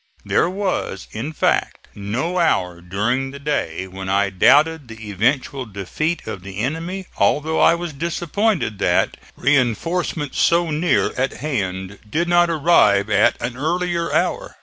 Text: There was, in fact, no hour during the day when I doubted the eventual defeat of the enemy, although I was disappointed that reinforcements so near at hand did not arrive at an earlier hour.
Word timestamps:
There 0.25 0.49
was, 0.49 1.05
in 1.11 1.31
fact, 1.31 1.87
no 1.93 2.39
hour 2.39 2.81
during 2.81 3.29
the 3.29 3.37
day 3.37 3.85
when 3.87 4.09
I 4.09 4.31
doubted 4.31 4.87
the 4.87 5.11
eventual 5.11 5.67
defeat 5.67 6.25
of 6.25 6.41
the 6.41 6.57
enemy, 6.57 7.05
although 7.19 7.59
I 7.59 7.75
was 7.75 7.93
disappointed 7.93 8.79
that 8.79 9.15
reinforcements 9.35 10.39
so 10.39 10.71
near 10.71 11.13
at 11.19 11.33
hand 11.33 11.99
did 12.09 12.27
not 12.27 12.49
arrive 12.49 13.11
at 13.11 13.39
an 13.43 13.55
earlier 13.55 14.11
hour. 14.11 14.55